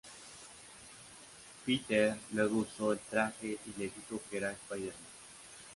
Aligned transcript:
Peter 1.63 2.17
luego 2.33 2.61
usó 2.67 2.91
el 2.93 2.97
traje 2.97 3.59
y 3.67 3.77
le 3.79 3.83
dijo 3.83 4.19
que 4.31 4.37
era 4.37 4.51
Spider-Man. 4.51 5.05